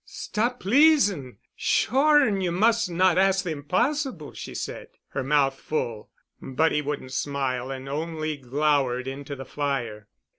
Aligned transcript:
"Stop 0.03 0.59
pleasing! 0.61 1.37
Sure 1.55 2.25
and 2.25 2.41
you 2.41 2.51
must 2.51 2.89
not 2.89 3.19
ask 3.19 3.43
the 3.43 3.51
impossible," 3.51 4.33
she 4.33 4.55
said, 4.55 4.87
her 5.09 5.23
mouth 5.23 5.59
full. 5.59 6.09
But 6.41 6.71
he 6.71 6.81
wouldn't 6.81 7.13
smile 7.13 7.69
and 7.69 7.87
only 7.87 8.35
glowered 8.37 9.07
into 9.07 9.35
the 9.35 9.45
fire. 9.45 10.07